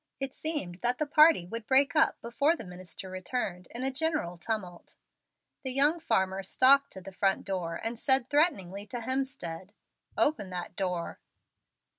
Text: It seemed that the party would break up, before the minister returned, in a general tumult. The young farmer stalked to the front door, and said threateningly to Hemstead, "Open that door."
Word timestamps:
It 0.19 0.33
seemed 0.33 0.79
that 0.81 0.97
the 0.97 1.05
party 1.05 1.45
would 1.45 1.67
break 1.67 1.95
up, 1.95 2.19
before 2.21 2.55
the 2.55 2.63
minister 2.63 3.07
returned, 3.07 3.67
in 3.69 3.83
a 3.83 3.91
general 3.91 4.35
tumult. 4.35 4.95
The 5.61 5.71
young 5.73 5.99
farmer 5.99 6.41
stalked 6.41 6.91
to 6.93 7.01
the 7.01 7.11
front 7.11 7.45
door, 7.45 7.75
and 7.75 7.99
said 7.99 8.27
threateningly 8.27 8.87
to 8.87 9.01
Hemstead, 9.01 9.73
"Open 10.17 10.49
that 10.49 10.75
door." 10.75 11.19